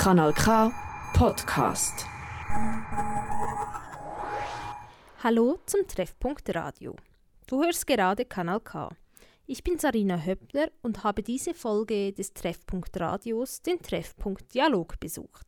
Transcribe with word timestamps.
Kanal 0.00 0.32
K 0.32 0.72
Podcast. 1.12 2.06
Hallo 5.22 5.58
zum 5.66 5.86
Treffpunkt 5.86 6.54
Radio. 6.54 6.96
Du 7.46 7.62
hörst 7.62 7.86
gerade 7.86 8.24
Kanal 8.24 8.60
K. 8.60 8.88
Ich 9.44 9.62
bin 9.62 9.78
Sarina 9.78 10.16
Höppler 10.16 10.70
und 10.80 11.04
habe 11.04 11.22
diese 11.22 11.52
Folge 11.52 12.14
des 12.14 12.32
Treffpunkt 12.32 12.98
Radios, 12.98 13.60
den 13.60 13.78
Treffpunkt 13.82 14.54
Dialog, 14.54 14.98
besucht. 14.98 15.46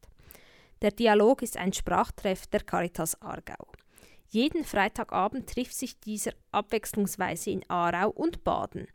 Der 0.82 0.90
Dialog 0.90 1.40
ist 1.40 1.56
ein 1.56 1.72
Sprachtreff 1.72 2.46
der 2.46 2.60
Caritas 2.60 3.22
Aargau. 3.22 3.72
Jeden 4.28 4.64
Freitagabend 4.64 5.48
trifft 5.48 5.74
sich 5.74 5.98
dieser 5.98 6.32
abwechslungsweise 6.50 7.48
in 7.48 7.64
Aarau 7.70 8.10
und 8.10 8.44
Baden. 8.44 8.86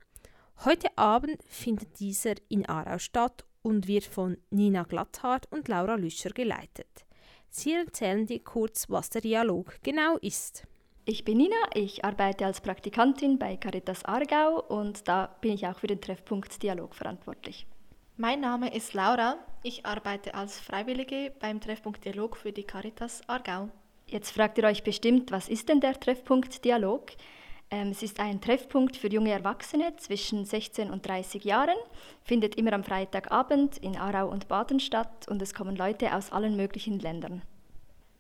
Heute 0.66 0.96
Abend 1.00 1.42
findet 1.50 2.00
dieser 2.00 2.36
in 2.48 2.70
Aarau 2.70 3.00
statt 3.00 3.44
und 3.68 3.86
wird 3.88 4.06
von 4.06 4.38
Nina 4.50 4.84
Glatthardt 4.84 5.52
und 5.52 5.68
Laura 5.68 5.96
Lüscher 5.96 6.30
geleitet. 6.30 7.06
Sie 7.50 7.74
erzählen 7.74 8.26
dir 8.26 8.42
kurz, 8.42 8.90
was 8.90 9.10
der 9.10 9.20
Dialog 9.20 9.76
genau 9.84 10.16
ist. 10.22 10.64
Ich 11.04 11.26
bin 11.26 11.38
Nina, 11.38 11.56
ich 11.74 12.06
arbeite 12.06 12.46
als 12.46 12.62
Praktikantin 12.62 13.38
bei 13.38 13.58
Caritas 13.58 14.06
Aargau 14.06 14.62
und 14.62 15.08
da 15.10 15.36
bin 15.42 15.52
ich 15.52 15.68
auch 15.68 15.80
für 15.80 15.88
den 15.88 16.00
Treffpunkt 16.00 16.64
Dialog 16.64 16.96
verantwortlich. 16.96 17.68
Mein 18.16 18.40
Name 18.40 18.74
ist 18.74 18.94
Laura, 18.94 19.38
ich 19.64 19.86
arbeite 19.86 20.34
als 20.34 20.60
Freiwillige 20.60 21.34
beim 21.38 21.60
Treffpunkt 21.60 22.06
Dialog 22.06 22.38
für 22.38 22.54
die 22.54 22.64
Caritas 22.64 23.22
Aargau. 23.28 23.68
Jetzt 24.06 24.32
fragt 24.32 24.58
ihr 24.58 24.64
euch 24.64 24.84
bestimmt, 24.84 25.32
was 25.32 25.50
ist 25.50 25.68
denn 25.68 25.82
der 25.82 26.00
Treffpunkt 26.00 26.64
Dialog? 26.64 27.12
Ähm, 27.70 27.90
es 27.90 28.02
ist 28.02 28.20
ein 28.20 28.40
Treffpunkt 28.40 28.96
für 28.96 29.10
junge 29.10 29.32
Erwachsene 29.32 29.96
zwischen 29.98 30.46
16 30.46 30.90
und 30.90 31.06
30 31.06 31.44
Jahren, 31.44 31.76
findet 32.24 32.56
immer 32.56 32.74
am 32.74 32.84
Freitagabend 32.84 33.78
in 33.78 33.98
Aarau 33.98 34.30
und 34.30 34.48
Baden 34.48 34.80
statt 34.80 35.28
und 35.28 35.42
es 35.42 35.54
kommen 35.54 35.76
Leute 35.76 36.16
aus 36.16 36.32
allen 36.32 36.56
möglichen 36.56 37.00
Ländern. 37.00 37.42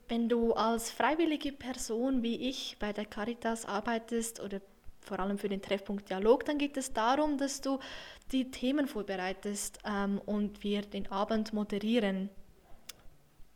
Wenn 0.10 0.28
du 0.28 0.54
als 0.54 0.92
freiwillige 0.92 1.54
Person 1.54 2.24
wie 2.24 2.50
ich 2.50 2.78
bei 2.80 2.92
der 2.92 3.06
Caritas 3.06 3.66
arbeitest 3.66 4.42
oder 4.42 4.62
vor 5.00 5.20
allem 5.20 5.38
für 5.38 5.50
den 5.50 5.62
Treffpunkt 5.62 6.10
Dialog, 6.10 6.44
dann 6.44 6.58
geht 6.58 6.76
es 6.76 6.92
darum, 6.92 7.38
dass 7.38 7.62
du 7.62 7.80
die 8.34 8.52
Themen 8.52 8.88
vorbereitest 8.88 9.80
ähm, 9.86 10.22
und 10.26 10.64
wir 10.64 10.82
den 10.82 11.10
Abend 11.10 11.54
moderieren 11.54 12.30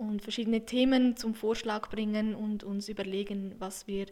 und 0.02 0.22
verschiedene 0.22 0.66
Themen 0.66 1.16
zum 1.16 1.34
Vorschlag 1.34 1.90
bringen 1.90 2.36
und 2.36 2.64
uns 2.64 2.90
überlegen, 2.90 3.56
was 3.60 3.88
wir 3.88 4.08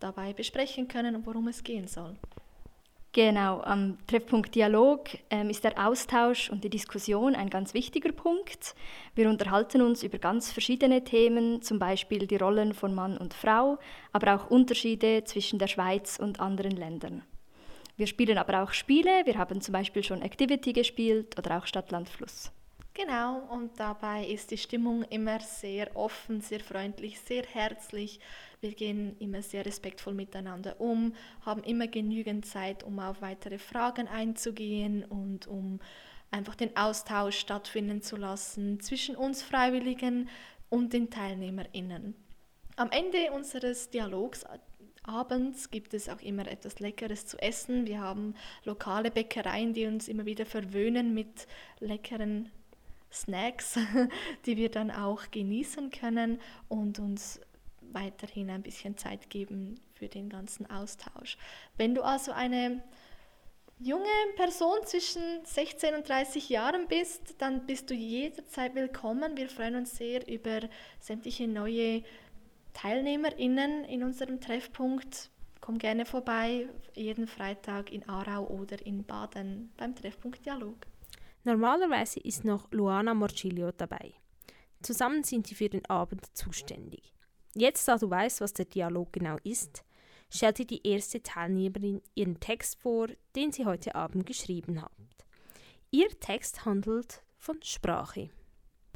dabei 0.00 0.32
besprechen 0.32 0.88
können 0.88 1.16
und 1.16 1.26
worum 1.26 1.48
es 1.48 1.64
gehen 1.64 1.88
soll. 1.88 2.16
Genau, 3.12 3.62
am 3.62 3.96
Treffpunkt 4.06 4.54
Dialog 4.54 5.08
ähm, 5.30 5.48
ist 5.48 5.64
der 5.64 5.86
Austausch 5.86 6.50
und 6.50 6.62
die 6.64 6.68
Diskussion 6.68 7.34
ein 7.34 7.48
ganz 7.48 7.72
wichtiger 7.72 8.12
Punkt. 8.12 8.74
Wir 9.14 9.30
unterhalten 9.30 9.80
uns 9.80 10.02
über 10.02 10.18
ganz 10.18 10.52
verschiedene 10.52 11.02
Themen, 11.02 11.62
zum 11.62 11.78
Beispiel 11.78 12.26
die 12.26 12.36
Rollen 12.36 12.74
von 12.74 12.94
Mann 12.94 13.16
und 13.16 13.32
Frau, 13.32 13.78
aber 14.12 14.34
auch 14.34 14.50
Unterschiede 14.50 15.24
zwischen 15.24 15.58
der 15.58 15.66
Schweiz 15.66 16.18
und 16.20 16.40
anderen 16.40 16.72
Ländern. 16.72 17.22
Wir 17.96 18.06
spielen 18.06 18.36
aber 18.36 18.62
auch 18.62 18.72
Spiele, 18.72 19.24
wir 19.24 19.38
haben 19.38 19.62
zum 19.62 19.72
Beispiel 19.72 20.04
schon 20.04 20.20
Activity 20.20 20.74
gespielt 20.74 21.38
oder 21.38 21.56
auch 21.56 21.66
Stadt, 21.66 21.90
Land, 21.90 22.10
Fluss. 22.10 22.52
Genau, 22.96 23.40
und 23.50 23.78
dabei 23.78 24.24
ist 24.24 24.50
die 24.50 24.56
Stimmung 24.56 25.02
immer 25.10 25.38
sehr 25.40 25.94
offen, 25.94 26.40
sehr 26.40 26.60
freundlich, 26.60 27.20
sehr 27.20 27.42
herzlich. 27.42 28.20
Wir 28.62 28.72
gehen 28.72 29.18
immer 29.18 29.42
sehr 29.42 29.66
respektvoll 29.66 30.14
miteinander 30.14 30.80
um, 30.80 31.14
haben 31.42 31.62
immer 31.62 31.88
genügend 31.88 32.46
Zeit, 32.46 32.84
um 32.84 32.98
auf 32.98 33.20
weitere 33.20 33.58
Fragen 33.58 34.08
einzugehen 34.08 35.04
und 35.04 35.46
um 35.46 35.78
einfach 36.30 36.54
den 36.54 36.74
Austausch 36.74 37.38
stattfinden 37.38 38.00
zu 38.00 38.16
lassen 38.16 38.80
zwischen 38.80 39.14
uns 39.14 39.42
Freiwilligen 39.42 40.30
und 40.70 40.94
den 40.94 41.10
TeilnehmerInnen. 41.10 42.14
Am 42.76 42.90
Ende 42.90 43.30
unseres 43.32 43.90
Dialogs 43.90 44.46
abends 45.02 45.70
gibt 45.70 45.92
es 45.92 46.08
auch 46.08 46.22
immer 46.22 46.46
etwas 46.50 46.80
Leckeres 46.80 47.26
zu 47.26 47.36
essen. 47.42 47.86
Wir 47.86 48.00
haben 48.00 48.32
lokale 48.64 49.10
Bäckereien, 49.10 49.74
die 49.74 49.84
uns 49.84 50.08
immer 50.08 50.24
wieder 50.24 50.46
verwöhnen 50.46 51.12
mit 51.12 51.46
leckeren 51.78 52.50
Snacks, 53.12 53.78
die 54.46 54.56
wir 54.56 54.70
dann 54.70 54.90
auch 54.90 55.30
genießen 55.30 55.90
können 55.90 56.40
und 56.68 56.98
uns 56.98 57.40
weiterhin 57.80 58.50
ein 58.50 58.62
bisschen 58.62 58.96
Zeit 58.96 59.30
geben 59.30 59.80
für 59.92 60.08
den 60.08 60.28
ganzen 60.28 60.68
Austausch. 60.70 61.38
Wenn 61.76 61.94
du 61.94 62.02
also 62.02 62.32
eine 62.32 62.82
junge 63.78 64.04
Person 64.36 64.78
zwischen 64.84 65.44
16 65.44 65.94
und 65.94 66.08
30 66.08 66.48
Jahren 66.48 66.88
bist, 66.88 67.36
dann 67.38 67.66
bist 67.66 67.90
du 67.90 67.94
jederzeit 67.94 68.74
willkommen. 68.74 69.36
Wir 69.36 69.48
freuen 69.48 69.76
uns 69.76 69.96
sehr 69.96 70.26
über 70.28 70.60
sämtliche 70.98 71.46
neue 71.46 72.02
TeilnehmerInnen 72.72 73.84
in 73.84 74.02
unserem 74.02 74.40
Treffpunkt. 74.40 75.30
Komm 75.60 75.78
gerne 75.78 76.06
vorbei, 76.06 76.68
jeden 76.94 77.26
Freitag 77.26 77.90
in 77.90 78.08
Aarau 78.08 78.46
oder 78.46 78.84
in 78.84 79.04
Baden 79.04 79.72
beim 79.76 79.94
Treffpunkt 79.94 80.44
Dialog. 80.44 80.76
Normalerweise 81.46 82.18
ist 82.18 82.44
noch 82.44 82.68
Luana 82.72 83.14
Morcillo 83.14 83.70
dabei. 83.70 84.14
Zusammen 84.82 85.22
sind 85.22 85.46
sie 85.46 85.54
für 85.54 85.68
den 85.68 85.86
Abend 85.86 86.26
zuständig. 86.36 87.14
Jetzt, 87.54 87.86
da 87.86 87.96
du 87.96 88.10
weißt, 88.10 88.40
was 88.40 88.52
der 88.52 88.64
Dialog 88.64 89.12
genau 89.12 89.36
ist, 89.44 89.84
stellt 90.28 90.58
dir 90.58 90.66
die 90.66 90.84
erste 90.84 91.22
Teilnehmerin 91.22 92.02
ihren 92.16 92.40
Text 92.40 92.80
vor, 92.80 93.06
den 93.36 93.52
sie 93.52 93.64
heute 93.64 93.94
Abend 93.94 94.26
geschrieben 94.26 94.82
hat. 94.82 94.90
Ihr 95.92 96.08
Text 96.18 96.64
handelt 96.64 97.22
von 97.38 97.62
Sprache. 97.62 98.28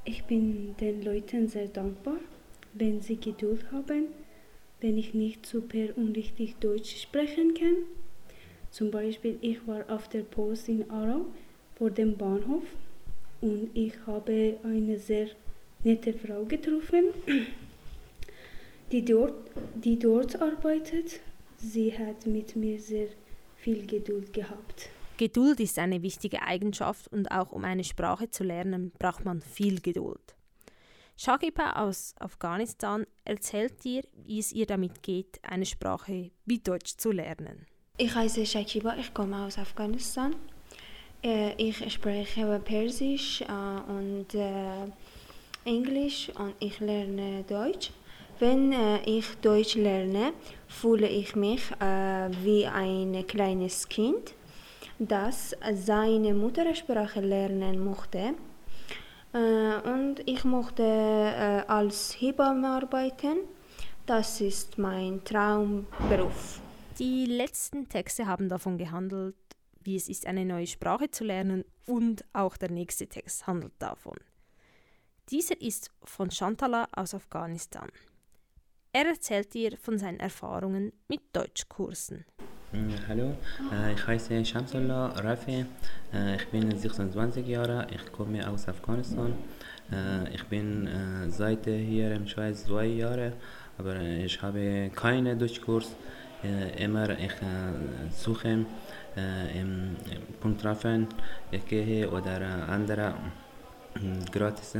Ich 0.04 0.24
bin 0.24 0.76
den 0.78 1.04
Leuten 1.04 1.46
sehr 1.46 1.68
dankbar, 1.68 2.16
wenn 2.72 3.00
sie 3.00 3.16
Geduld 3.16 3.70
haben, 3.70 4.06
wenn 4.80 4.98
ich 4.98 5.14
nicht 5.14 5.46
super 5.46 5.96
und 5.96 6.16
richtig 6.16 6.56
Deutsch 6.56 7.00
sprechen 7.00 7.54
kann. 7.54 7.76
Zum 8.72 8.90
Beispiel, 8.90 9.38
ich 9.40 9.64
war 9.68 9.88
auf 9.88 10.08
der 10.08 10.24
Post 10.24 10.68
in 10.68 10.90
Aarau 10.90 11.26
vor 11.80 11.90
dem 11.90 12.14
Bahnhof 12.14 12.64
und 13.40 13.70
ich 13.72 13.94
habe 14.06 14.58
eine 14.62 14.98
sehr 14.98 15.28
nette 15.82 16.12
Frau 16.12 16.44
getroffen, 16.44 17.04
die 18.92 19.02
dort, 19.02 19.50
die 19.74 19.98
dort 19.98 20.42
arbeitet. 20.42 21.20
Sie 21.56 21.90
hat 21.96 22.26
mit 22.26 22.54
mir 22.54 22.78
sehr 22.78 23.08
viel 23.56 23.86
Geduld 23.86 24.30
gehabt. 24.34 24.90
Geduld 25.16 25.58
ist 25.60 25.78
eine 25.78 26.02
wichtige 26.02 26.42
Eigenschaft 26.42 27.08
und 27.08 27.30
auch 27.30 27.50
um 27.50 27.64
eine 27.64 27.84
Sprache 27.84 28.28
zu 28.28 28.44
lernen, 28.44 28.92
braucht 28.98 29.24
man 29.24 29.40
viel 29.40 29.80
Geduld. 29.80 30.36
Shagiba 31.16 31.84
aus 31.84 32.14
Afghanistan 32.18 33.06
erzählt 33.24 33.82
dir, 33.84 34.02
wie 34.26 34.38
es 34.38 34.52
ihr 34.52 34.66
damit 34.66 35.02
geht, 35.02 35.40
eine 35.42 35.64
Sprache 35.64 36.30
wie 36.44 36.58
Deutsch 36.58 36.98
zu 36.98 37.10
lernen. 37.10 37.64
Ich 37.96 38.14
heiße 38.14 38.44
Shakiba, 38.44 38.96
ich 38.98 39.14
komme 39.14 39.46
aus 39.46 39.56
Afghanistan. 39.56 40.36
Äh, 41.22 41.52
ich 41.56 41.92
spreche 41.92 42.60
Persisch 42.64 43.42
äh, 43.42 43.90
und 43.90 44.34
äh, 44.34 44.88
Englisch 45.64 46.30
und 46.38 46.54
ich 46.58 46.80
lerne 46.80 47.44
Deutsch. 47.46 47.90
Wenn 48.38 48.72
ich 49.04 49.26
Deutsch 49.42 49.74
lerne, 49.74 50.32
fühle 50.66 51.06
ich 51.06 51.36
mich 51.36 51.60
wie 52.42 52.64
ein 52.64 53.26
kleines 53.26 53.86
Kind, 53.86 54.32
das 54.98 55.54
seine 55.74 56.32
Muttersprache 56.32 57.20
lernen 57.20 57.84
möchte. 57.84 58.32
und 59.34 60.22
ich 60.24 60.42
möchte 60.44 61.66
als 61.68 62.16
Hebamme 62.18 62.66
arbeiten. 62.66 63.40
Das 64.06 64.40
ist 64.40 64.78
mein 64.78 65.22
Traumberuf. 65.22 66.62
Die 66.98 67.26
letzten 67.26 67.90
Texte 67.90 68.26
haben 68.26 68.48
davon 68.48 68.78
gehandelt, 68.78 69.36
wie 69.90 69.96
es 69.96 70.08
ist, 70.08 70.24
eine 70.26 70.44
neue 70.44 70.68
Sprache 70.68 71.10
zu 71.10 71.24
lernen 71.24 71.64
und 71.84 72.24
auch 72.32 72.56
der 72.56 72.70
nächste 72.70 73.08
Text 73.08 73.48
handelt 73.48 73.72
davon. 73.80 74.16
Dieser 75.30 75.60
ist 75.60 75.90
von 76.04 76.30
Shantala 76.30 76.86
aus 76.92 77.12
Afghanistan. 77.12 77.88
Er 78.92 79.06
erzählt 79.06 79.52
dir 79.52 79.76
von 79.76 79.98
seinen 79.98 80.20
Erfahrungen 80.20 80.92
mit 81.08 81.22
Deutschkursen. 81.32 82.24
Hm, 82.70 82.94
hallo, 83.08 83.36
äh, 83.72 83.94
ich 83.94 84.06
heiße 84.06 84.44
Shamsullah 84.44 85.08
Rafi. 85.24 85.66
Äh, 86.14 86.36
ich 86.36 86.46
bin 86.50 86.70
26 86.70 87.44
Jahre, 87.48 87.88
ich 87.92 88.12
komme 88.12 88.48
aus 88.48 88.68
Afghanistan. 88.68 89.34
Äh, 89.90 90.32
ich 90.32 90.44
bin 90.44 90.88
seit 91.30 91.64
hier 91.64 92.12
in 92.12 92.28
Schweiz 92.28 92.64
zwei 92.64 92.86
Jahre, 92.86 93.32
aber 93.76 94.00
ich 94.00 94.40
habe 94.40 94.88
keinen 94.94 95.36
Deutschkurs. 95.36 95.96
Immer 96.78 97.10
ich 97.18 97.34
suche 98.16 98.64
im 99.16 99.96
Punkttrafen 100.40 101.08
gehe 101.68 102.08
oder 102.08 102.68
andere 102.68 103.14
gratis 104.30 104.76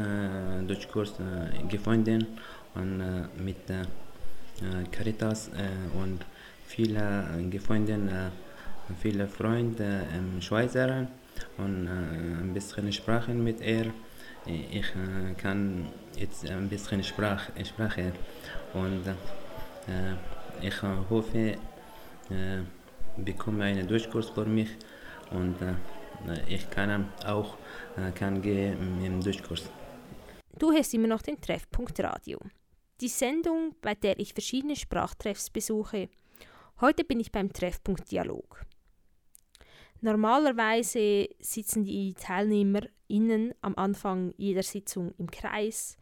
Deutschkurs 0.67 1.15
gefunden 1.69 2.27
und 2.75 3.03
mit 3.45 3.57
Caritas 4.93 5.51
und 6.01 6.25
viele 6.67 7.25
gefunden, 7.51 8.09
viele 9.01 9.27
Freunde 9.27 10.03
im 10.17 10.41
Schweizer 10.41 11.09
und 11.59 11.89
ein 11.89 12.53
bisschen 12.55 12.93
Sprachen 12.93 13.43
mit 13.43 13.61
ihr. 13.61 13.93
ich 14.47 14.87
äh, 14.95 15.35
kann 15.37 15.89
jetzt 16.17 16.49
ein 16.49 16.69
bisschen 16.69 17.03
Sprach, 17.05 17.49
Sprache 17.65 18.13
und 18.73 19.07
äh, 19.07 20.67
ich 20.67 20.83
hoffe, 20.83 21.39
äh, 21.39 21.57
bekomme 23.17 23.65
einen 23.65 23.87
Durchkurs 23.87 24.31
für 24.31 24.47
mich 24.47 24.71
und 25.31 25.57
äh, 25.63 25.75
ich 26.49 26.69
kann 26.71 27.13
auch 27.25 27.57
äh, 27.97 28.11
kann 28.13 28.43
gehen 28.43 29.05
im 29.05 29.21
Durchkurs. 29.21 29.71
Du 30.59 30.73
hast 30.73 30.93
immer 30.95 31.09
noch 31.09 31.23
den 31.23 31.41
Treffpunkt 31.41 31.99
Radio. 32.01 32.39
Die 33.01 33.09
Sendung, 33.09 33.75
bei 33.81 33.95
der 33.95 34.19
ich 34.19 34.35
verschiedene 34.35 34.77
Sprachtreffs 34.77 35.49
besuche. 35.49 36.11
Heute 36.81 37.05
bin 37.05 37.21
ich 37.21 37.33
beim 37.33 37.53
Treffpunkt 37.53 38.11
Dialog. 38.11 38.65
Normalerweise 40.03 41.29
sitzen 41.39 41.85
die 41.85 42.15
TeilnehmerInnen 42.15 43.55
am 43.61 43.75
Anfang 43.77 44.35
jeder 44.37 44.63
Sitzung 44.63 45.15
im 45.19 45.31
Kreis 45.31 45.97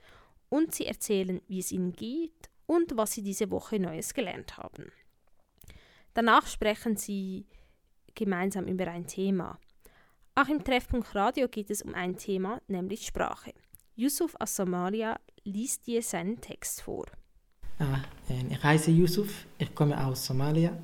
und 0.49 0.75
sie 0.75 0.87
erzählen, 0.87 1.41
wie 1.49 1.59
es 1.59 1.73
ihnen 1.73 1.93
geht 1.93 2.49
und 2.67 2.97
was 2.97 3.13
sie 3.13 3.23
diese 3.23 3.51
Woche 3.51 3.79
Neues 3.79 4.15
gelernt 4.15 4.57
haben. 4.57 4.93
Danach 6.19 6.49
sprechen 6.49 6.97
sie 6.97 7.47
gemeinsam 8.17 8.67
über 8.67 8.89
ein 8.89 9.07
Thema. 9.07 9.57
Auch 10.35 10.49
im 10.49 10.65
Treffpunkt 10.65 11.15
Radio 11.15 11.47
geht 11.47 11.71
es 11.71 11.81
um 11.81 11.95
ein 11.95 12.17
Thema, 12.17 12.61
nämlich 12.67 13.07
Sprache. 13.07 13.55
Yusuf 13.95 14.35
aus 14.41 14.57
Somalia 14.57 15.21
liest 15.45 15.87
dir 15.87 16.03
seinen 16.03 16.41
Text 16.41 16.83
vor. 16.83 17.07
Ah, 17.79 18.01
ich 18.29 18.61
heiße 18.61 18.91
Yusuf, 18.91 19.47
ich 19.59 19.73
komme 19.73 19.97
aus 20.05 20.27
Somalia. 20.27 20.77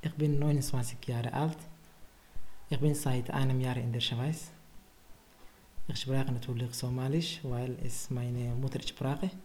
Ich 0.00 0.14
bin 0.14 0.38
29 0.38 0.96
Jahre 1.06 1.30
alt. 1.30 1.58
Ich 2.70 2.80
bin 2.80 2.94
seit 2.94 3.28
einem 3.28 3.60
Jahr 3.60 3.76
in 3.76 3.92
der 3.92 4.00
Schweiz. 4.00 4.50
Ich 5.88 6.00
spreche 6.00 6.32
natürlich 6.32 6.72
Somalisch, 6.72 7.40
weil 7.42 7.76
es 7.84 8.08
meine 8.08 8.54
Muttersprache 8.54 9.26
ist. 9.26 9.36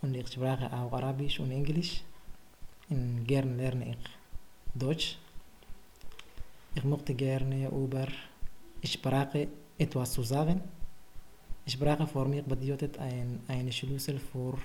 Und 0.00 0.14
ich 0.14 0.26
spreche 0.28 0.72
auch 0.72 0.90
Arabisch 0.90 1.38
und 1.38 1.50
Englisch. 1.50 2.02
Und 2.88 3.26
gerne 3.26 3.54
lerne 3.54 3.90
ich 3.90 4.17
Deutsch. 4.78 5.18
Ich 6.74 6.84
möchte 6.84 7.14
gerne 7.14 7.68
über 7.68 8.06
Sprache 8.84 9.48
etwas 9.76 10.12
zu 10.12 10.22
sagen. 10.22 10.60
Sprache 11.66 12.06
für 12.06 12.24
mich 12.24 12.44
bedeutet 12.44 12.98
ein, 12.98 13.40
ein 13.48 13.70
Schlüssel 13.72 14.18
für 14.18 14.56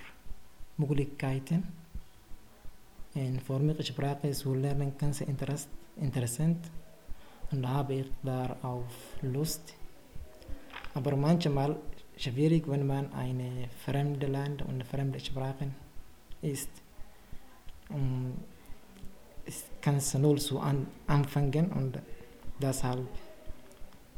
Möglichkeiten. 0.77 1.63
Und 3.15 3.41
für 3.41 3.59
mich 3.59 3.87
Sprache 3.87 4.31
zu 4.31 4.53
lernen 4.53 4.93
ganz 4.97 5.21
interessant 5.21 6.57
und 7.51 7.67
habe 7.67 7.93
ich 7.93 8.11
darauf 8.23 8.85
Lust. 9.21 9.73
Aber 10.93 11.15
manchmal 11.15 11.75
schwierig, 12.17 12.67
wenn 12.67 12.85
man 12.85 13.11
ein 13.13 13.67
fremdes 13.85 14.29
Land 14.29 14.61
und 14.61 14.83
fremde 14.83 15.19
Sprachen 15.19 15.73
ist. 16.41 16.69
Um, 17.89 18.33
es 19.45 19.65
kann 19.81 20.01
null 20.21 20.39
zu 20.39 20.59
an, 20.59 20.87
anfangen 21.07 21.71
und 21.71 21.99
deshalb 22.61 23.07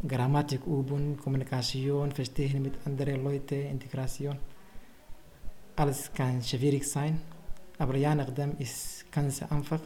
Grammatik 0.08 0.66
üben, 0.68 1.18
Kommunikation, 1.18 2.12
Verstehen 2.12 2.62
mit 2.62 2.76
anderen 2.86 3.24
Leuten, 3.24 3.68
Integration. 3.68 4.38
Alles 5.76 6.12
kann 6.14 6.42
schwierig 6.42 6.88
sein, 6.88 7.22
aber 7.78 7.96
je 7.96 8.14
nachdem 8.14 8.58
ist 8.60 8.86
es 8.86 9.06
ganz 9.12 9.42
einfach. 9.44 9.82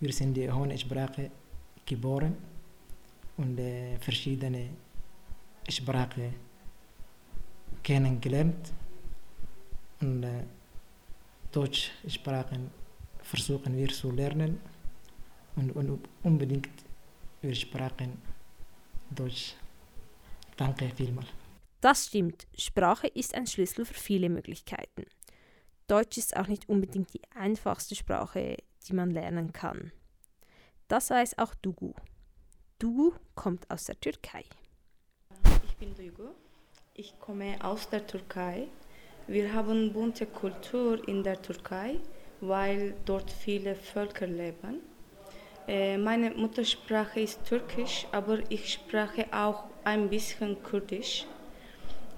Wir 0.00 0.12
sind 0.12 0.34
die 0.34 0.50
hohe 0.50 0.76
Sprache 0.76 1.30
geboren 1.86 2.36
und 3.36 3.58
äh, 3.58 3.96
verschiedene 3.98 4.68
Sprachen 5.68 6.34
kennengelernt 7.82 8.72
und 10.00 10.22
äh, 10.22 10.44
Deutschsprachen 11.50 12.70
versuchen 13.28 13.76
wir 13.76 13.88
zu 13.88 14.10
lernen 14.10 14.58
und, 15.56 15.70
und 15.72 16.08
unbedingt 16.22 16.70
wir 17.42 17.54
sprachen 17.54 18.20
Deutsch. 19.10 19.54
Danke 20.56 20.90
vielmals. 20.96 21.28
Das 21.80 22.06
stimmt. 22.06 22.46
Sprache 22.56 23.06
ist 23.06 23.34
ein 23.34 23.46
Schlüssel 23.46 23.84
für 23.84 23.94
viele 23.94 24.28
Möglichkeiten. 24.28 25.04
Deutsch 25.86 26.18
ist 26.18 26.36
auch 26.36 26.48
nicht 26.48 26.68
unbedingt 26.68 27.14
die 27.14 27.22
einfachste 27.34 27.94
Sprache, 27.94 28.56
die 28.86 28.92
man 28.92 29.10
lernen 29.10 29.52
kann. 29.52 29.92
Das 30.88 31.10
weiß 31.10 31.38
auch 31.38 31.54
Dugu. 31.54 31.92
Dugu 32.78 33.12
kommt 33.34 33.70
aus 33.70 33.84
der 33.84 34.00
Türkei. 34.00 34.44
Ich 35.64 35.76
bin 35.76 35.94
Duygu. 35.94 36.30
Ich 36.94 37.18
komme 37.20 37.62
aus 37.62 37.88
der 37.88 38.06
Türkei. 38.06 38.68
Wir 39.28 39.52
haben 39.52 39.92
bunte 39.92 40.26
Kultur 40.26 41.06
in 41.06 41.22
der 41.22 41.40
Türkei, 41.40 42.00
weil 42.40 42.94
dort 43.04 43.30
viele 43.30 43.74
Völker 43.74 44.26
leben. 44.26 44.80
Äh, 45.68 45.98
meine 45.98 46.30
Muttersprache 46.30 47.20
ist 47.20 47.44
Türkisch, 47.44 48.06
aber 48.10 48.38
ich 48.48 48.72
spreche 48.72 49.26
auch 49.32 49.64
ein 49.84 50.08
bisschen 50.08 50.62
Kurdisch. 50.62 51.26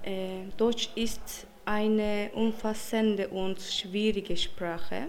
Äh, 0.03 0.45
Deutsch 0.55 0.89
ist 0.95 1.45
eine 1.65 2.31
umfassende 2.33 3.27
und 3.27 3.59
schwierige 3.59 4.37
Sprache. 4.37 5.07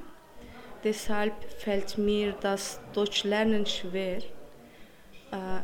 Deshalb 0.82 1.34
fällt 1.58 1.96
mir 1.96 2.34
das 2.40 2.80
Deutschlernen 2.92 3.64
schwer. 3.64 4.18
Äh, 4.18 4.22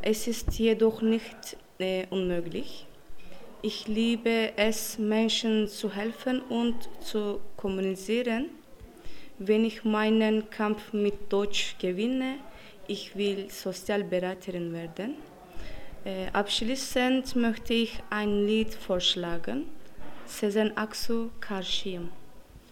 es 0.03 0.29
ist 0.29 0.57
jedoch 0.59 1.03
nicht 1.03 1.57
unmöglich. 2.11 2.89
Ich 3.63 3.87
liebe 3.87 4.53
es, 4.57 4.99
Menschen 4.99 5.69
zu 5.69 5.95
helfen 5.95 6.41
und 6.43 6.77
zu 7.01 7.41
kommunizieren. 7.57 8.51
Wenn 9.39 9.65
ich 9.65 9.85
meinen 9.85 10.51
Kampf 10.51 10.93
mit 10.93 11.33
Deutsch 11.33 11.77
gewinne, 11.79 12.39
ich 12.89 13.15
will 13.17 13.51
Sozialberaterin 13.51 14.73
werden. 14.73 15.15
Äh, 16.05 16.27
abschließend 16.33 17.37
möchte 17.37 17.75
ich 17.75 18.03
ein 18.11 18.47
Lied 18.47 18.75
vorschlagen. 18.75 19.67
Sezen 20.27 20.77
Aksu 20.77 21.31
Karşıyım. 21.41 22.09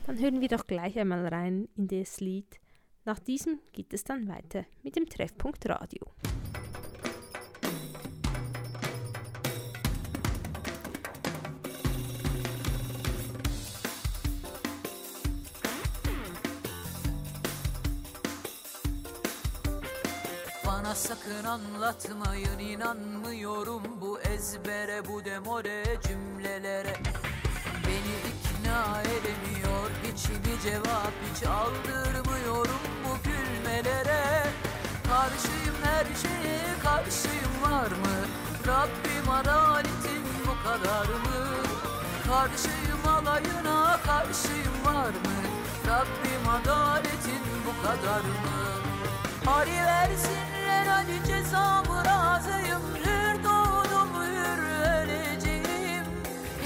Dann 0.07 0.19
hören 0.19 0.41
wir 0.41 0.49
doch 0.49 0.67
gleich 0.67 0.99
einmal 0.99 1.27
rein 1.27 1.69
in 1.77 1.89
das 1.89 2.21
Lied. 2.21 2.61
Nach 3.05 3.19
diesem 3.19 3.61
geht 3.73 3.93
es 3.93 4.05
dann 4.05 4.29
weiter 4.29 4.65
mit 4.83 4.97
dem 4.97 5.07
Treffpunkt 5.07 5.69
Radio. 5.69 6.07
Sakın 20.97 21.45
anlatmayın 21.45 22.59
inanmıyorum 22.59 23.83
bu 24.01 24.21
ezbere 24.21 25.09
bu 25.09 25.25
demore 25.25 25.85
cümlelere. 26.09 26.97
Beni 27.87 28.17
ikna 28.31 29.03
edemiyor 29.03 29.91
içimi 30.13 30.63
cevap 30.63 31.13
hiç 31.31 31.47
aldırmıyorum 31.47 32.81
bu 33.05 33.29
gülmelere. 33.29 34.47
Karşıyım 35.09 35.77
her 35.85 36.05
şeye 36.05 36.79
karşıyım 36.83 37.63
var 37.63 37.91
mı? 37.91 38.17
Rabbim 38.67 39.31
adaletin 39.31 40.25
bu 40.47 40.69
kadar 40.69 41.07
mı? 41.07 41.47
Karşıyım 42.29 43.09
alayına 43.09 44.01
karşıyım 44.07 44.85
var 44.85 45.11
mı? 45.11 45.37
Rabbim 45.87 46.49
adaletin 46.49 47.43
bu 47.67 47.87
kadar 47.87 48.21
mı? 48.21 48.67
Ari 49.47 49.77
versinler 50.77 50.87
hadi 50.87 51.27
cezamı 51.27 52.05
razıyım 52.05 52.83
Hür 53.05 53.45
doğdum 53.45 54.11
hür 54.21 54.59
öleceğim. 54.59 56.05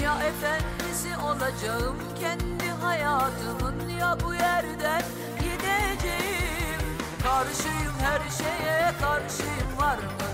Ya 0.03 0.15
efendisi 0.15 1.17
olacağım 1.17 1.95
kendi 2.19 2.69
hayatımın 2.81 3.89
Ya 3.89 4.17
bu 4.25 4.33
yerden 4.33 5.01
gideceğim. 5.39 6.81
Karşıyım 7.23 7.95
her 8.01 8.21
şeye 8.29 8.91
karşıyım 9.01 9.77
var 9.79 9.97
mı? 9.97 10.29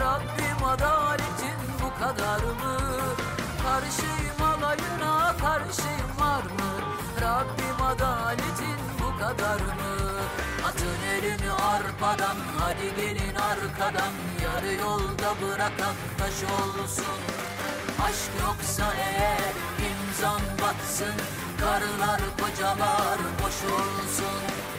Rabbim 0.00 0.64
adaletin 0.64 1.60
bu 1.82 2.04
kadar 2.04 2.40
mı? 2.40 2.78
Karşıyım 3.62 4.42
alayına 4.42 5.36
karşıyım 5.36 6.10
var 6.20 6.42
mı? 6.42 6.70
Rabbim 7.20 7.86
adaletin 7.86 8.78
bu 9.00 9.18
kadar 9.18 9.60
mı 9.60 9.99
Atın 10.66 10.98
elini 11.14 11.52
arpadan 11.52 12.36
hadi 12.58 12.96
gelin 12.96 13.34
arkadan. 13.34 14.12
Yarı 14.44 14.74
yolda 14.74 15.34
bırakan 15.42 15.94
taş 16.18 16.34
olsun. 16.42 17.20
Aşk 18.04 18.30
yoksa 18.40 18.94
eğer 18.94 19.54
imzan 19.90 20.40
batsın. 20.62 21.14
Karılar 21.60 22.20
kocalar 22.40 23.18
boş 23.42 23.72
olsun 23.72 24.69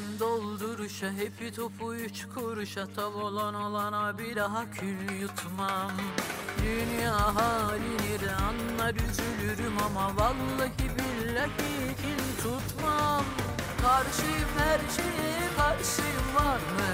Gelemem 0.00 0.18
dolduruşa 0.20 1.12
hepi 1.12 1.52
topu 1.52 1.94
üç 1.94 2.26
kuruşa 2.34 2.86
Tav 2.96 3.14
olan 3.14 3.54
olana 3.54 4.18
bir 4.18 4.36
daha 4.36 4.70
kül 4.70 5.20
yutmam 5.20 5.90
Dünya 6.62 7.34
halini 7.34 8.20
de 8.20 8.34
anlar 8.34 8.94
üzülürüm 8.94 9.78
ama 9.86 10.16
Vallahi 10.16 10.72
billahi 10.78 11.96
kin 12.02 12.42
tutmam 12.42 13.24
Karşıyım 13.82 14.50
her 14.58 14.80
şeye 14.96 15.38
karşıyım 15.56 16.34
var 16.34 16.56
mı? 16.56 16.90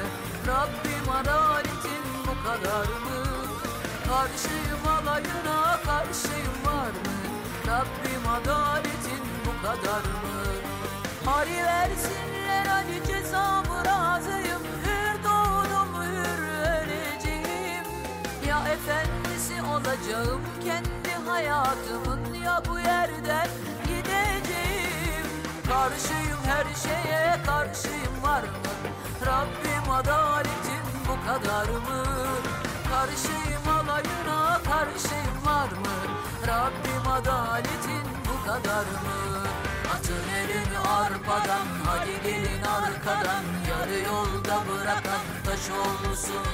Rabbim 0.46 1.10
adaletin 1.10 2.04
bu 2.26 2.48
kadar 2.48 2.86
mı? 2.86 3.26
Karşıyım 4.08 4.86
alayına 4.88 5.80
karşıyım 5.86 6.56
var 6.66 6.90
mı? 6.90 7.16
Rabbim 7.66 8.28
adaletin 8.28 9.24
bu 9.46 9.62
kadar 9.62 10.00
mı? 10.00 10.45
Hadi 11.26 11.50
versinler 11.50 12.66
hadi 12.66 13.06
cezamı 13.06 13.84
razıyım 13.84 14.62
Hür 14.84 15.24
doğdum 15.24 16.02
hür 16.02 16.38
öleceğim 16.48 17.84
Ya 18.48 18.58
efendisi 18.72 19.62
olacağım 19.62 20.40
kendi 20.64 21.28
hayatımın 21.28 22.34
Ya 22.44 22.62
bu 22.68 22.78
yerden 22.78 23.48
gideceğim 23.86 25.26
Karşıyım 25.68 26.40
her 26.46 26.64
şeye 26.74 27.42
karşıyım 27.46 28.22
var 28.22 28.42
mı? 28.42 28.72
Rabbim 29.26 29.90
adaletin 29.90 30.84
bu 31.08 31.26
kadar 31.26 31.68
mı? 31.68 32.04
Karşıyım 32.90 33.68
alayına 33.68 34.60
karşıyım 34.62 35.46
var 35.46 35.68
mı? 35.68 35.96
Rabbim 36.46 37.10
adaletin 37.12 38.06
bu 38.28 38.46
kadar 38.46 38.82
mı? 38.82 39.46
Elini 40.14 40.78
arpadan 40.78 41.66
hadi 41.84 42.22
gelin 42.24 42.62
arkadan. 42.62 43.44
Yarı 43.70 43.98
yolda 43.98 44.62
bırakan 44.68 45.24
taş 45.44 45.70
olsun. 45.70 46.46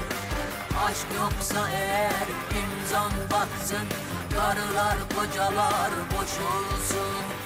Aşk 0.87 1.07
yoksa 1.21 1.69
eğer 1.71 2.27
imzan 2.61 3.13
batsın. 3.31 3.87
Karılar 4.35 4.97
kocalar 5.17 5.91
boş 6.11 6.33
olsun 6.33 7.42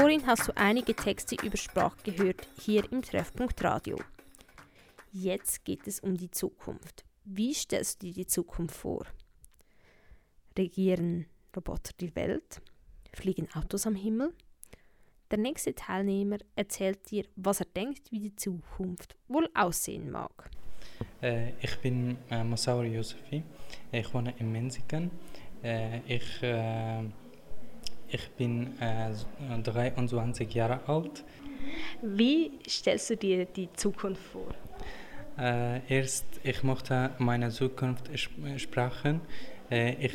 Vorhin 0.00 0.26
hast 0.26 0.48
du 0.48 0.56
einige 0.56 0.96
Texte 0.96 1.36
über 1.44 1.58
Sprache 1.58 1.98
gehört, 2.04 2.48
hier 2.58 2.90
im 2.90 3.02
Treffpunkt 3.02 3.62
Radio. 3.62 3.98
Jetzt 5.12 5.62
geht 5.66 5.86
es 5.86 6.00
um 6.00 6.16
die 6.16 6.30
Zukunft. 6.30 7.04
Wie 7.26 7.52
stellst 7.52 8.00
du 8.00 8.06
dir 8.06 8.14
die 8.14 8.26
Zukunft 8.26 8.74
vor? 8.74 9.04
Regieren 10.56 11.26
Roboter 11.54 11.92
die 12.00 12.16
Welt? 12.16 12.62
Fliegen 13.12 13.46
Autos 13.52 13.86
am 13.86 13.94
Himmel? 13.94 14.32
Der 15.30 15.36
nächste 15.36 15.74
Teilnehmer 15.74 16.38
erzählt 16.56 17.10
dir, 17.10 17.26
was 17.36 17.60
er 17.60 17.66
denkt, 17.66 18.10
wie 18.10 18.20
die 18.20 18.36
Zukunft 18.36 19.16
wohl 19.28 19.50
aussehen 19.52 20.10
mag. 20.10 20.50
Äh, 21.20 21.50
ich 21.60 21.78
bin 21.78 22.16
äh, 22.30 22.42
Mosaur 22.42 22.84
Youssefi. 22.86 23.42
Ich 23.92 24.14
wohne 24.14 24.32
in 24.38 24.50
Menziken. 24.50 25.10
Äh, 25.62 25.98
ich, 26.06 26.42
äh, 26.42 27.02
ich 28.12 28.28
bin 28.30 28.72
äh, 28.80 29.12
23 29.62 30.52
Jahre 30.54 30.80
alt. 30.86 31.24
Wie 32.02 32.52
stellst 32.68 33.10
du 33.10 33.16
dir 33.16 33.44
die 33.44 33.68
Zukunft 33.74 34.22
vor? 34.32 34.48
Äh, 35.38 35.80
erst, 35.88 36.26
ich 36.42 36.62
möchte 36.62 37.10
meine 37.18 37.50
Zukunft 37.50 38.10
sp- 38.16 38.58
sprechen. 38.58 39.20
Äh, 39.70 39.94
ich 40.06 40.14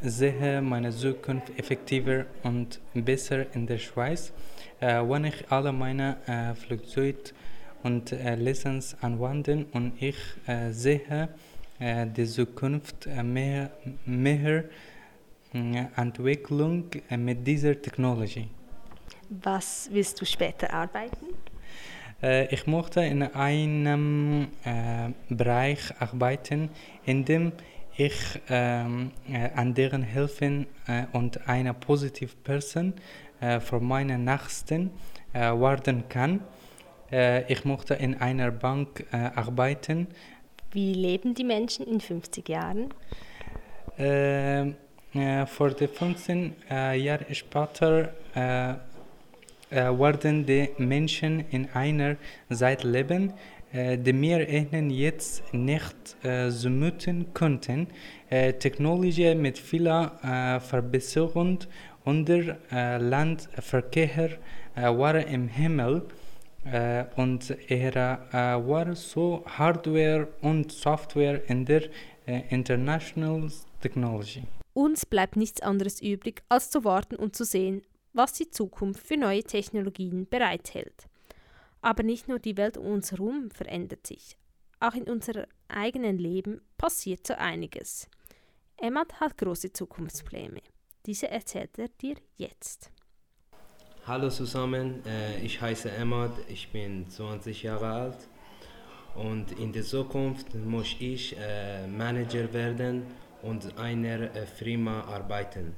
sehe 0.00 0.60
meine 0.62 0.90
Zukunft 0.90 1.50
effektiver 1.58 2.26
und 2.42 2.80
besser 2.94 3.46
in 3.54 3.66
der 3.66 3.78
Schweiz, 3.78 4.32
äh, 4.80 5.02
wenn 5.02 5.24
ich 5.24 5.50
alle 5.50 5.72
meine 5.72 6.16
äh, 6.26 6.54
Flugzeuge 6.54 7.32
und 7.82 8.12
äh, 8.12 8.34
Lessons 8.36 8.96
anwenden 9.00 9.66
und 9.72 9.92
ich 10.00 10.16
äh, 10.46 10.70
sehe 10.70 11.28
äh, 11.78 12.06
die 12.06 12.26
Zukunft 12.26 13.06
äh, 13.06 13.22
mehr, 13.22 13.70
mehr 14.04 14.64
Entwicklung 15.52 16.84
mit 17.10 17.46
dieser 17.46 17.80
Technologie. 17.80 18.48
Was 19.30 19.88
willst 19.92 20.20
du 20.20 20.24
später 20.24 20.72
arbeiten? 20.72 21.26
Äh, 22.22 22.52
ich 22.52 22.66
möchte 22.66 23.00
in 23.00 23.22
einem 23.22 24.48
äh, 24.64 25.10
Bereich 25.28 25.92
arbeiten, 26.00 26.70
in 27.04 27.24
dem 27.24 27.52
ich 27.96 28.14
ähm, 28.48 29.10
äh, 29.28 29.50
anderen 29.54 30.02
helfen 30.02 30.66
äh, 30.86 31.04
und 31.12 31.48
eine 31.48 31.74
positive 31.74 32.34
Person 32.36 32.94
äh, 33.40 33.60
für 33.60 33.80
meine 33.80 34.18
Nächsten 34.18 34.90
äh, 35.32 35.40
werden 35.52 36.08
kann. 36.08 36.40
Äh, 37.10 37.52
ich 37.52 37.64
möchte 37.64 37.94
in 37.94 38.14
einer 38.20 38.50
Bank 38.50 39.04
arbeiten. 39.12 40.06
Wie 40.70 40.92
leben 40.92 41.34
die 41.34 41.44
Menschen 41.44 41.86
in 41.86 42.00
50 42.00 42.48
Jahren? 42.48 42.94
Für 45.12 45.70
die 45.70 45.88
15 45.88 46.54
äh, 46.70 47.00
Jahre 47.00 47.34
später 47.34 48.12
äh, 48.34 48.74
äh, 49.70 49.98
werden 49.98 50.46
die 50.46 50.70
Menschen 50.78 51.44
in 51.50 51.68
einer 51.74 52.16
Zeit 52.50 52.84
leben, 52.84 53.34
äh, 53.72 53.98
die 53.98 54.18
wir 54.18 54.48
ihnen 54.48 54.90
jetzt 54.90 55.42
nicht 55.52 56.16
äh, 56.22 56.50
zumuten 56.50 57.34
könnten. 57.34 57.88
Äh, 58.30 58.54
Technologie 58.54 59.34
mit 59.34 59.58
vieler 59.58 60.12
äh, 60.22 60.60
Verbesserung 60.60 61.58
unter 62.04 62.56
äh, 62.72 62.96
Landverkehr 62.96 64.30
äh, 64.74 64.82
war 64.82 65.16
im 65.16 65.48
Himmel 65.48 66.02
äh, 66.64 67.04
und 67.16 67.54
er 67.68 68.20
war 68.32 68.94
so 68.94 69.44
Hardware 69.46 70.28
und 70.40 70.72
Software 70.72 71.42
in 71.48 71.64
der 71.64 71.82
International 72.50 73.48
Technology. 73.80 74.42
Uns 74.78 75.06
bleibt 75.06 75.34
nichts 75.34 75.60
anderes 75.60 76.00
übrig, 76.00 76.44
als 76.48 76.70
zu 76.70 76.84
warten 76.84 77.16
und 77.16 77.34
zu 77.34 77.42
sehen, 77.44 77.82
was 78.12 78.34
die 78.34 78.48
Zukunft 78.48 79.04
für 79.04 79.16
neue 79.16 79.42
Technologien 79.42 80.28
bereithält. 80.28 81.08
Aber 81.80 82.04
nicht 82.04 82.28
nur 82.28 82.38
die 82.38 82.56
Welt 82.56 82.76
um 82.76 82.86
uns 82.86 83.10
herum 83.10 83.50
verändert 83.50 84.06
sich, 84.06 84.36
auch 84.78 84.94
in 84.94 85.10
unserem 85.10 85.46
eigenen 85.66 86.16
Leben 86.16 86.60
passiert 86.76 87.26
so 87.26 87.34
einiges. 87.34 88.06
Emad 88.76 89.18
hat 89.18 89.36
große 89.36 89.72
Zukunftspläne. 89.72 90.60
Diese 91.06 91.28
erzählt 91.28 91.76
er 91.76 91.88
dir 92.00 92.14
jetzt. 92.36 92.92
Hallo 94.06 94.30
zusammen, 94.30 95.04
äh, 95.04 95.40
ich 95.40 95.60
heiße 95.60 95.90
Emad, 95.90 96.30
ich 96.48 96.70
bin 96.70 97.10
20 97.10 97.64
Jahre 97.64 97.90
alt 97.90 98.28
und 99.16 99.58
in 99.58 99.72
der 99.72 99.82
Zukunft 99.82 100.54
muss 100.54 100.94
ich 101.00 101.36
äh, 101.36 101.88
Manager 101.88 102.52
werden 102.52 103.02
und 103.42 103.78
einer 103.78 104.34
äh, 104.34 104.46
Firma 104.46 105.02
arbeiten. 105.02 105.74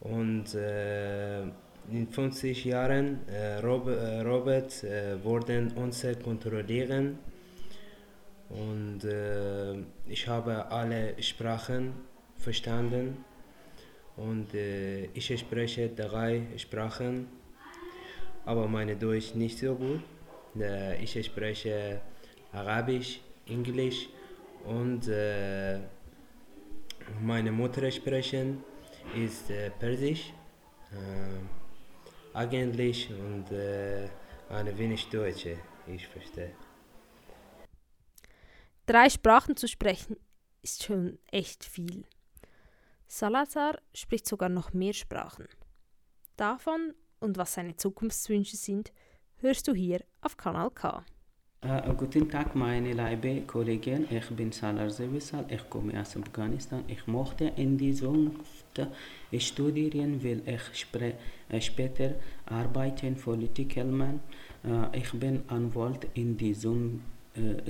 Und 0.00 0.54
äh, 0.54 1.42
in 1.90 2.08
50 2.10 2.64
Jahren 2.64 3.26
äh, 3.28 3.58
Rob 3.58 3.86
Robot 3.86 4.84
äh, 4.84 5.24
werden 5.24 5.72
uns 5.72 6.06
kontrollieren 6.22 7.18
und 8.50 9.00
ich 10.06 10.28
habe 10.28 10.70
alle 10.70 11.14
Sprachen 11.22 11.94
verstanden 12.36 13.24
und 14.16 14.54
äh, 14.54 15.06
ich 15.14 15.38
spreche 15.38 15.88
drei 15.88 16.42
Sprachen, 16.58 17.28
aber 18.44 18.68
meine 18.68 18.96
Deutsch 18.96 19.34
nicht 19.34 19.58
so 19.58 19.74
gut. 19.74 20.02
Äh, 20.58 21.02
ich 21.02 21.24
spreche 21.24 22.00
Arabisch, 22.52 23.20
Englisch 23.46 24.08
und 24.64 25.08
äh, 25.08 25.78
meine 27.20 27.52
Mutter 27.52 27.90
sprechen 27.90 28.64
ist 29.14 29.50
äh, 29.50 29.70
Persisch, 29.70 30.32
äh, 30.92 32.36
eigentlich 32.36 33.10
und 33.10 33.50
äh, 33.50 34.08
ein 34.48 34.78
wenig 34.78 35.08
Deutsch. 35.08 35.46
Ich 35.86 36.06
verstehe. 36.08 36.54
Drei 38.86 39.08
Sprachen 39.08 39.56
zu 39.56 39.68
sprechen 39.68 40.16
ist 40.62 40.84
schon 40.84 41.18
echt 41.30 41.64
viel. 41.64 42.04
Salazar 43.06 43.78
spricht 43.94 44.26
sogar 44.26 44.48
noch 44.48 44.72
mehr 44.72 44.92
Sprachen. 44.92 45.46
Davon 46.36 46.94
und 47.20 47.36
was 47.36 47.54
seine 47.54 47.76
Zukunftswünsche 47.76 48.56
sind, 48.56 48.92
hörst 49.36 49.68
du 49.68 49.74
hier 49.74 50.04
auf 50.20 50.36
Kanal 50.36 50.70
K. 50.70 51.04
Uh, 51.64 51.94
guten 51.94 52.28
Tag, 52.28 52.56
meine 52.56 52.92
liebe 52.92 53.42
Kollegen. 53.42 54.08
Ich 54.10 54.28
bin 54.30 54.50
Salar 54.50 54.88
Zewissal. 54.88 55.44
Ich 55.48 55.70
komme 55.70 56.00
aus 56.00 56.16
Afghanistan. 56.16 56.82
Ich 56.88 57.06
möchte 57.06 57.52
in 57.54 57.78
die 57.78 57.94
Zukunft 57.94 58.80
studieren, 59.38 60.24
weil 60.24 60.42
ich 60.48 61.64
später 61.64 62.16
arbeiten 62.46 63.14
Political 63.14 63.84
Man. 63.84 64.18
Uh, 64.64 64.86
ich 64.92 65.12
bin 65.12 65.44
Anwalt 65.46 66.08
in 66.14 66.36
die 66.36 66.56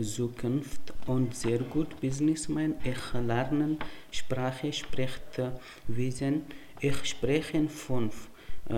Zukunft 0.02 0.94
und 1.06 1.36
sehr 1.36 1.58
gut 1.58 2.00
Businessman. 2.00 2.76
Ich 2.84 3.12
lerne 3.12 3.76
Sprache, 4.10 4.72
spricht 4.72 5.38
Wesen. 5.86 6.44
Ich 6.80 7.04
spreche 7.04 7.68
fünf 7.68 8.30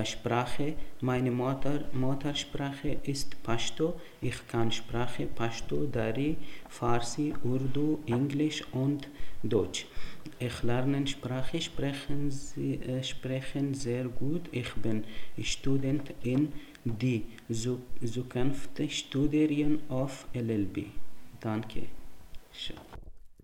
Sprache. 0.03 0.75
Meine 1.03 1.31
Mutter, 1.31 1.85
Muttersprache 1.93 2.97
ist 3.03 3.43
Pashto. 3.43 4.01
Ich 4.23 4.49
kann 4.49 4.73
Sprache 4.73 5.27
Pashto, 5.27 5.85
Dari, 5.85 6.39
Farsi, 6.71 7.35
Urdu, 7.45 7.99
Englisch 8.07 8.65
und 8.73 9.09
Deutsch. 9.43 9.85
Ich 10.39 10.63
lerne 10.63 11.07
Sprache, 11.07 11.61
sprechen, 11.61 12.33
äh, 12.57 13.03
sprechen 13.03 13.75
sehr 13.75 14.05
gut. 14.05 14.49
Ich 14.53 14.73
bin 14.75 15.05
Student 15.43 16.15
in 16.23 16.53
die 16.85 17.25
Zukunft 18.05 18.71
studieren 18.91 19.83
auf 19.89 20.27
LLB. 20.35 20.87
Danke. 21.41 21.83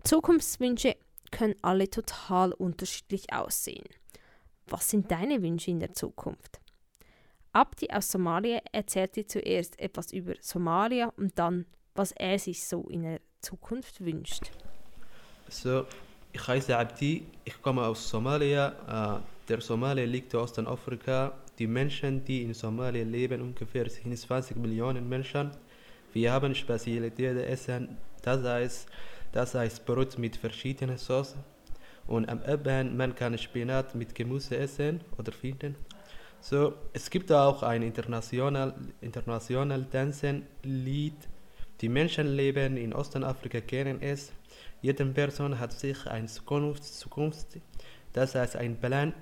Zukunftswünsche 0.03 0.95
können 1.31 1.55
alle 1.61 1.89
total 1.89 2.51
unterschiedlich 2.53 3.31
aussehen. 3.31 3.85
Was 4.67 4.89
sind 4.89 5.11
deine 5.11 5.41
Wünsche 5.41 5.71
in 5.71 5.79
der 5.79 5.93
Zukunft? 5.93 6.59
Abdi 7.53 7.89
aus 7.89 8.09
Somalia 8.09 8.61
erzählt 8.71 9.15
dir 9.15 9.27
zuerst 9.27 9.77
etwas 9.79 10.13
über 10.13 10.33
Somalia 10.39 11.11
und 11.17 11.37
dann, 11.37 11.65
was 11.95 12.13
er 12.13 12.39
sich 12.39 12.65
so 12.65 12.83
in 12.89 13.03
der 13.03 13.19
Zukunft 13.41 13.99
wünscht. 13.99 14.51
So, 15.49 15.85
ich 16.31 16.47
heiße 16.47 16.77
Abdi, 16.77 17.25
ich 17.43 17.61
komme 17.61 17.83
aus 17.83 18.09
Somalia. 18.09 19.19
Äh, 19.19 19.49
der 19.49 19.59
Somalia 19.59 20.05
liegt 20.05 20.33
in 20.33 20.39
Ostafrika 20.39 21.33
die 21.59 21.67
Menschen, 21.67 22.23
die 22.23 22.43
in 22.43 22.53
Somalia 22.53 23.03
leben, 23.03 23.41
ungefähr 23.41 23.85
20 23.87 24.55
Millionen 24.55 25.09
Menschen. 25.09 25.51
Wir 26.13 26.31
haben 26.31 26.55
Spezialitäten 26.55 27.39
essen, 27.39 27.97
das 28.21 28.43
heißt, 28.43 28.89
das 29.33 29.55
heißt 29.55 29.85
Brot 29.85 30.17
mit 30.17 30.37
verschiedenen 30.37 30.97
Soßen. 30.97 31.39
Und 32.07 32.29
am 32.29 32.41
Abend 32.43 32.97
man 32.97 33.15
kann 33.15 33.37
Spinat 33.37 33.95
mit 33.95 34.15
Gemüse 34.15 34.57
essen 34.57 35.01
oder 35.17 35.31
finden. 35.31 35.75
So, 36.39 36.73
es 36.93 37.09
gibt 37.09 37.31
auch 37.31 37.61
ein 37.61 37.83
international, 37.83 38.73
international 38.99 39.85
Tanzenlied. 39.85 41.13
Die 41.81 41.89
Menschen 41.89 42.35
leben 42.35 42.77
in 42.77 42.93
Ostafrika 42.93 43.61
kennen 43.61 44.01
es. 44.01 44.33
Jede 44.81 45.05
Person 45.05 45.59
hat 45.59 45.71
sich 45.71 46.07
eine 46.07 46.25
Zukunft, 46.25 46.83
Zukunft 46.83 47.59
das 48.13 48.33
heißt 48.33 48.55
ein 48.55 48.79
Plan 48.79 49.13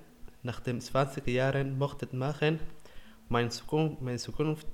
nach 0.43 0.61
den 0.61 0.79
20 0.79 1.27
Jahren 1.27 1.77
möchte 1.77 2.07
machen. 2.15 2.59
Meine 3.27 3.49
Zukunft, 3.49 4.01
meine 4.01 4.17
Zukunft 4.17 4.67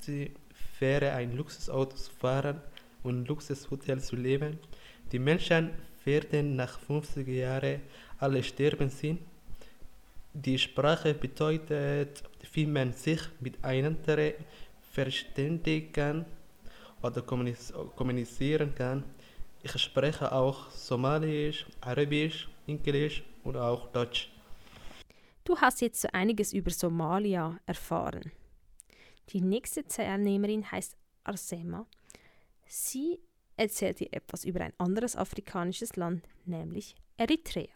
wäre 0.79 1.13
ein 1.13 1.35
Luxusauto 1.35 1.95
zu 1.95 2.11
fahren 2.11 2.61
und 3.01 3.27
Luxushotel 3.27 3.99
zu 4.01 4.15
leben. 4.15 4.59
Die 5.11 5.19
Menschen 5.19 5.71
werden 6.05 6.55
nach 6.55 6.79
50 6.79 7.27
Jahren 7.27 7.81
alle 8.19 8.43
sterben 8.43 8.89
sind. 8.89 9.19
Die 10.33 10.57
Sprache 10.57 11.13
bedeutet, 11.13 12.23
wie 12.53 12.65
man 12.65 12.93
sich 12.93 13.21
miteinander 13.39 14.33
verständigen 14.91 15.91
kann 15.91 16.25
oder 17.01 17.21
kommunizieren 17.21 18.73
kann. 18.75 19.03
Ich 19.63 19.77
spreche 19.81 20.31
auch 20.31 20.69
Somalisch, 20.71 21.65
Arabisch, 21.81 22.47
Englisch 22.67 23.23
und 23.43 23.57
auch 23.57 23.87
Deutsch. 23.91 24.29
Du 25.43 25.57
hast 25.57 25.81
jetzt 25.81 26.01
so 26.01 26.07
einiges 26.11 26.53
über 26.53 26.71
Somalia 26.71 27.59
erfahren. 27.65 28.31
Die 29.29 29.41
nächste 29.41 29.85
Teilnehmerin 29.85 30.69
heißt 30.71 30.95
Arsema. 31.23 31.85
Sie 32.67 33.19
erzählt 33.57 33.99
dir 33.99 34.09
etwas 34.11 34.45
über 34.45 34.61
ein 34.61 34.73
anderes 34.77 35.15
afrikanisches 35.15 35.95
Land, 35.95 36.23
nämlich 36.45 36.95
Eritrea. 37.17 37.67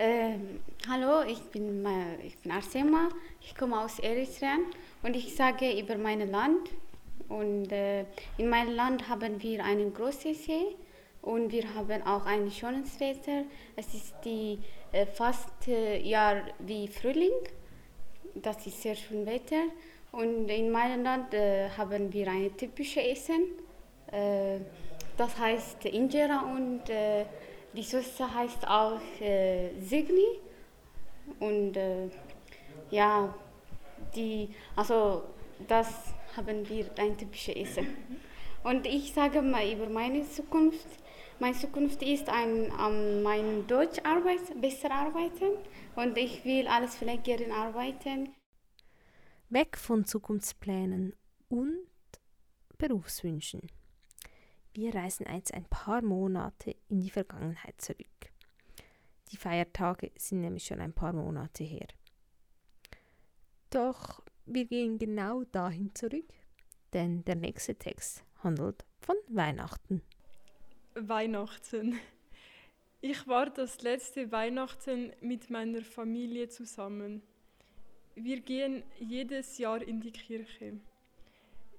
Ähm, 0.00 0.60
hallo, 0.88 1.28
ich 1.28 1.40
bin, 1.50 1.84
äh, 1.84 2.24
ich 2.24 2.38
bin 2.38 2.52
Arsema, 2.52 3.08
ich 3.40 3.54
komme 3.56 3.80
aus 3.80 3.98
Eritrea 3.98 4.58
und 5.02 5.16
ich 5.16 5.34
sage 5.34 5.78
über 5.80 5.96
mein 5.96 6.30
Land. 6.30 6.70
Und 7.28 7.72
äh, 7.72 8.04
in 8.38 8.48
meinem 8.48 8.74
Land 8.74 9.08
haben 9.08 9.42
wir 9.42 9.64
einen 9.64 9.92
großen 9.92 10.34
See 10.34 10.76
und 11.20 11.52
wir 11.52 11.74
haben 11.74 12.02
auch 12.04 12.24
ein 12.26 12.50
schönes 12.50 12.98
Wetter. 13.00 13.44
Es 13.76 13.92
ist 13.92 14.14
die 14.24 14.58
äh, 14.92 15.04
fast 15.04 15.66
äh, 15.66 16.00
Jahr 16.00 16.42
wie 16.60 16.88
Frühling. 16.88 17.34
Das 18.34 18.66
ist 18.66 18.80
sehr 18.80 18.94
schön 18.94 19.26
Wetter. 19.26 19.64
Und 20.12 20.48
in 20.48 20.70
meinem 20.70 21.02
Land 21.02 21.34
äh, 21.34 21.68
haben 21.70 22.12
wir 22.12 22.28
ein 22.28 22.56
typisches 22.56 23.02
Essen. 23.04 23.42
Äh, 24.12 24.60
das 25.16 25.38
heißt 25.38 25.84
Injera 25.86 26.42
und 26.42 26.88
äh, 26.88 27.24
die 27.74 27.82
Soße 27.82 28.34
heißt 28.34 28.66
auch 28.66 29.00
äh, 29.20 29.70
Sigli. 29.80 30.40
Und 31.40 31.76
ja, 32.90 33.34
die, 34.14 34.48
also 34.74 35.24
das 35.68 36.14
haben 36.36 36.66
wir 36.68 36.86
ein 36.96 37.18
typisches 37.18 37.54
Essen. 37.54 37.86
Und 38.64 38.86
ich 38.86 39.12
sage 39.12 39.42
mal 39.42 39.70
über 39.70 39.88
meine 39.88 40.28
Zukunft. 40.28 40.86
Meine 41.38 41.56
Zukunft 41.56 42.02
ist 42.02 42.28
ein, 42.28 42.72
um, 42.72 43.22
mein 43.22 43.66
Deutsch 43.66 44.00
arbeit, 44.04 44.60
besser 44.60 44.90
arbeiten 44.90 45.52
und 45.94 46.18
ich 46.18 46.44
will 46.44 46.66
alles 46.66 46.96
vielleicht 46.96 47.24
gerne 47.24 47.52
arbeiten. 47.54 48.34
Weg 49.48 49.78
von 49.78 50.04
Zukunftsplänen 50.04 51.14
und 51.48 51.86
Berufswünschen. 52.76 53.70
Wir 54.78 54.94
reisen 54.94 55.26
jetzt 55.34 55.52
ein 55.52 55.64
paar 55.64 56.02
Monate 56.02 56.76
in 56.88 57.00
die 57.00 57.10
Vergangenheit 57.10 57.80
zurück. 57.80 58.30
Die 59.32 59.36
Feiertage 59.36 60.12
sind 60.16 60.40
nämlich 60.40 60.66
schon 60.66 60.80
ein 60.80 60.92
paar 60.92 61.12
Monate 61.12 61.64
her. 61.64 61.88
Doch 63.70 64.22
wir 64.46 64.66
gehen 64.66 64.96
genau 64.96 65.42
dahin 65.42 65.92
zurück, 65.96 66.32
denn 66.92 67.24
der 67.24 67.34
nächste 67.34 67.74
Text 67.74 68.22
handelt 68.44 68.84
von 69.00 69.16
Weihnachten. 69.26 70.00
Weihnachten. 70.94 71.98
Ich 73.00 73.26
war 73.26 73.50
das 73.50 73.82
letzte 73.82 74.30
Weihnachten 74.30 75.12
mit 75.20 75.50
meiner 75.50 75.82
Familie 75.82 76.50
zusammen. 76.50 77.22
Wir 78.14 78.40
gehen 78.42 78.84
jedes 79.00 79.58
Jahr 79.58 79.82
in 79.82 80.00
die 80.00 80.12
Kirche. 80.12 80.78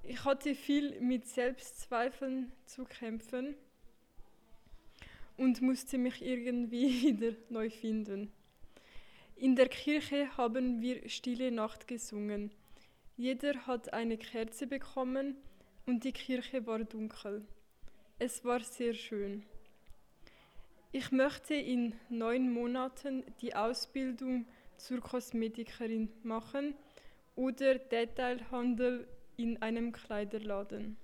Ich 0.03 0.23
hatte 0.25 0.55
viel 0.55 0.99
mit 1.01 1.27
Selbstzweifeln 1.27 2.51
zu 2.65 2.85
kämpfen 2.85 3.55
und 5.37 5.61
musste 5.61 5.97
mich 5.97 6.21
irgendwie 6.21 7.01
wieder 7.17 7.35
neu 7.49 7.69
finden. 7.69 8.31
In 9.35 9.55
der 9.55 9.69
Kirche 9.69 10.35
haben 10.35 10.81
wir 10.81 11.07
Stille 11.07 11.51
Nacht 11.51 11.87
gesungen. 11.87 12.51
Jeder 13.15 13.67
hat 13.67 13.93
eine 13.93 14.17
Kerze 14.17 14.67
bekommen 14.67 15.35
und 15.85 16.03
die 16.03 16.11
Kirche 16.11 16.65
war 16.67 16.79
dunkel. 16.79 17.45
Es 18.17 18.43
war 18.43 18.59
sehr 18.59 18.93
schön. 18.93 19.43
Ich 20.91 21.11
möchte 21.11 21.53
in 21.53 21.93
neun 22.09 22.51
Monaten 22.51 23.23
die 23.41 23.55
Ausbildung 23.55 24.45
zur 24.75 24.99
Kosmetikerin 25.01 26.09
machen 26.23 26.73
oder 27.35 27.75
Detailhandel 27.75 29.07
in 29.39 29.61
einem 29.61 29.93
Kleiderladen. 29.93 30.97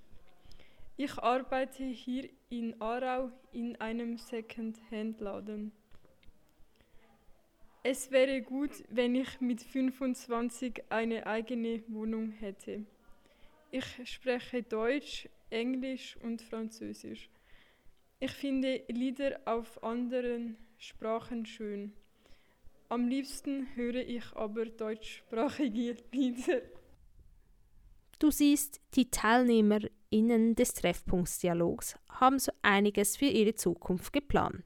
Ich 0.98 1.16
arbeite 1.18 1.84
hier 1.84 2.28
in 2.50 2.78
Aarau 2.82 3.30
in 3.52 3.76
einem 3.76 4.18
Second-Hand-Laden. 4.18 5.72
Es 7.82 8.10
wäre 8.10 8.42
gut, 8.42 8.72
wenn 8.90 9.14
ich 9.14 9.40
mit 9.40 9.62
25 9.62 10.84
eine 10.90 11.26
eigene 11.26 11.82
Wohnung 11.88 12.30
hätte. 12.32 12.84
Ich 13.70 13.86
spreche 14.04 14.62
Deutsch, 14.62 15.30
Englisch 15.48 16.18
und 16.22 16.42
Französisch. 16.42 17.30
Ich 18.20 18.32
finde 18.32 18.82
Lieder 18.88 19.40
auf 19.46 19.82
anderen 19.82 20.58
Sprachen 20.76 21.46
schön. 21.46 21.94
Am 22.90 23.08
liebsten 23.08 23.74
höre 23.76 24.06
ich 24.06 24.30
aber 24.34 24.66
deutschsprachige 24.66 25.96
Lieder. 26.12 26.60
Du 28.18 28.30
siehst, 28.30 28.80
die 28.94 29.10
TeilnehmerInnen 29.10 30.54
des 30.54 30.72
Treffpunktsdialogs 30.72 31.96
haben 32.08 32.38
so 32.38 32.50
einiges 32.62 33.14
für 33.14 33.26
ihre 33.26 33.54
Zukunft 33.54 34.10
geplant. 34.14 34.64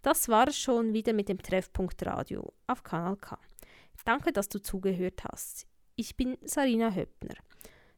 Das 0.00 0.30
war 0.30 0.48
es 0.48 0.56
schon 0.58 0.94
wieder 0.94 1.12
mit 1.12 1.28
dem 1.28 1.42
Treffpunkt 1.42 2.06
Radio 2.06 2.54
auf 2.66 2.82
Kanal 2.82 3.16
K. 3.16 3.38
Danke, 4.06 4.32
dass 4.32 4.48
du 4.48 4.62
zugehört 4.62 5.24
hast. 5.30 5.66
Ich 5.94 6.16
bin 6.16 6.38
Sarina 6.42 6.94
Höppner. 6.94 7.34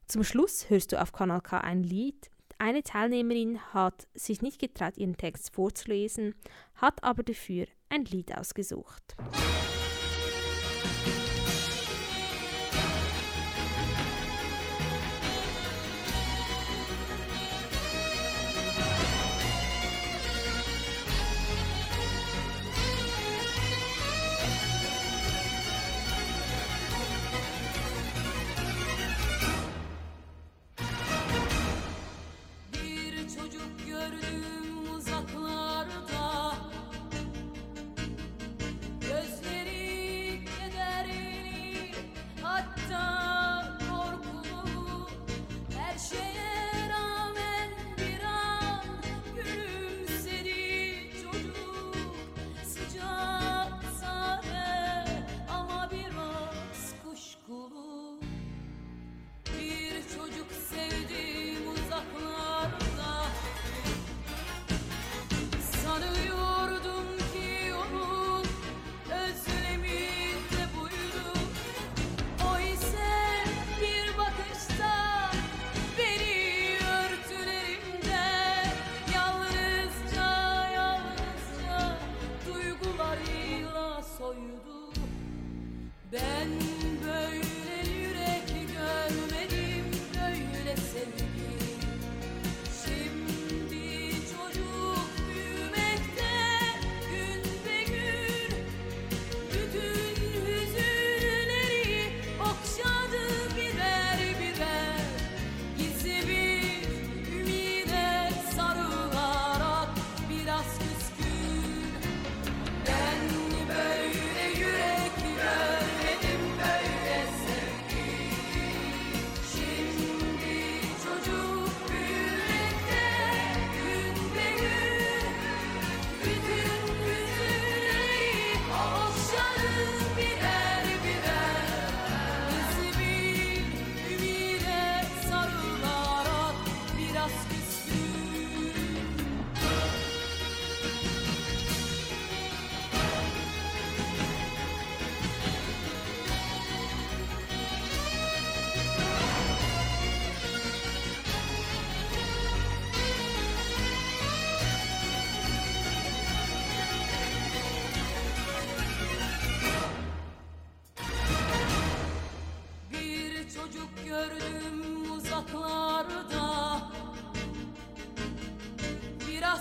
Zum 0.09 0.25
Schluss 0.25 0.68
hörst 0.68 0.90
du 0.90 1.01
auf 1.01 1.12
Kanal 1.12 1.42
K 1.42 1.59
ein 1.59 1.85
Lied. 1.85 2.29
Eine 2.59 2.83
Teilnehmerin 2.83 3.61
hat 3.73 4.09
sich 4.14 4.42
nicht 4.42 4.59
getraut, 4.59 4.97
ihren 4.97 5.16
Text 5.16 5.55
vorzulesen, 5.55 6.35
hat 6.75 7.05
aber 7.05 7.23
dafür 7.23 7.66
ein 7.88 8.05
Lied 8.05 8.37
ausgesucht. 8.37 9.14
Musik 9.21 9.73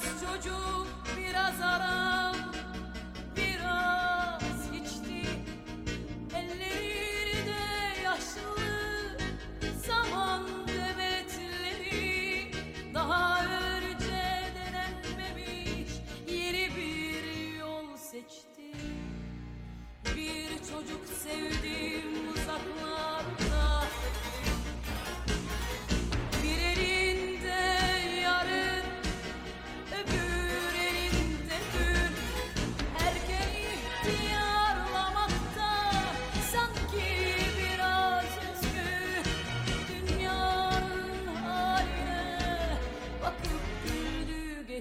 Beyaz 0.04 0.22
çocuğu 0.22 0.71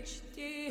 geçti 0.00 0.70